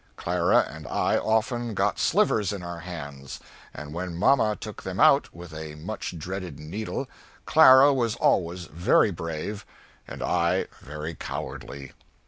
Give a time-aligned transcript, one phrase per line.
[0.15, 3.39] Clara and I often got slivers in our hands
[3.71, 7.07] and when mama took them out with a much dreaded needle,
[7.45, 9.63] Clara was always very brave,
[10.07, 11.93] and I very cowardly.